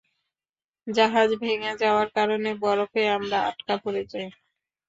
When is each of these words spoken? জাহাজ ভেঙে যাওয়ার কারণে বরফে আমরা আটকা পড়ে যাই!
জাহাজ 0.87 1.29
ভেঙে 1.41 1.71
যাওয়ার 1.81 2.07
কারণে 2.17 2.49
বরফে 2.63 3.03
আমরা 3.17 3.37
আটকা 3.49 3.75
পড়ে 3.83 4.03
যাই! 4.11 4.27